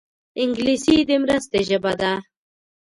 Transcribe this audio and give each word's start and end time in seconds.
انګلیسي 0.41 0.97
د 1.07 1.11
مرستې 1.23 1.59
ژبه 1.69 1.93
ده 2.01 2.13